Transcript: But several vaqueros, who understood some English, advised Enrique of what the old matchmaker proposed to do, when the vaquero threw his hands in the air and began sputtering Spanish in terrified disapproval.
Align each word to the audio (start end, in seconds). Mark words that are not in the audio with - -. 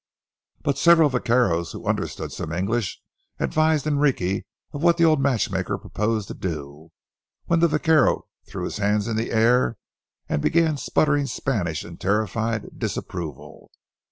But 0.63 0.79
several 0.79 1.09
vaqueros, 1.09 1.73
who 1.73 1.85
understood 1.85 2.31
some 2.31 2.51
English, 2.51 2.99
advised 3.39 3.85
Enrique 3.85 4.41
of 4.73 4.81
what 4.81 4.97
the 4.97 5.05
old 5.05 5.21
matchmaker 5.21 5.77
proposed 5.77 6.27
to 6.29 6.33
do, 6.33 6.89
when 7.45 7.59
the 7.59 7.67
vaquero 7.67 8.25
threw 8.49 8.63
his 8.63 8.77
hands 8.77 9.07
in 9.07 9.15
the 9.15 9.29
air 9.31 9.77
and 10.27 10.41
began 10.41 10.77
sputtering 10.77 11.27
Spanish 11.27 11.85
in 11.85 11.97
terrified 11.97 12.79
disapproval. 12.79 13.69